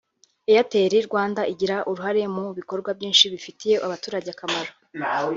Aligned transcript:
Airtel 0.53 0.93
Rwanda 1.09 1.41
igira 1.53 1.77
uruhare 1.89 2.23
mu 2.35 2.45
bikorwa 2.57 2.89
byinshi 2.97 3.25
bifitiye 3.33 3.75
abaturage 3.85 4.27
akamaro 4.31 4.71